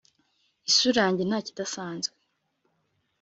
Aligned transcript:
Isura 0.69 0.99
yanjye 1.05 1.23
ntakidasanzwe 1.25 2.15